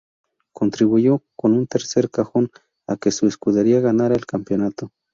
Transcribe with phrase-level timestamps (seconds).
[0.55, 2.49] Contribuyó con un tercer cajón
[2.87, 4.89] a que su escudería ganara el campeonato.